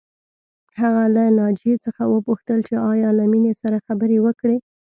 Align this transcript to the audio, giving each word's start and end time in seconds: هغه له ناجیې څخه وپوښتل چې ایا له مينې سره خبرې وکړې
هغه 0.79 1.03
له 1.15 1.23
ناجیې 1.39 1.75
څخه 1.85 2.03
وپوښتل 2.07 2.59
چې 2.67 2.75
ایا 2.91 3.09
له 3.19 3.23
مينې 3.31 3.53
سره 3.61 3.83
خبرې 3.87 4.17
وکړې 4.25 4.57